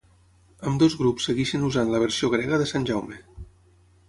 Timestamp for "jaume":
2.93-3.21